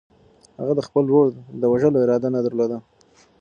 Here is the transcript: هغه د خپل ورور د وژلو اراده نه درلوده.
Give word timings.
هغه 0.59 0.73
د 0.77 0.81
خپل 0.87 1.03
ورور 1.07 1.27
د 1.61 1.63
وژلو 1.71 2.01
اراده 2.03 2.29
نه 2.35 2.39
درلوده. 2.45 2.77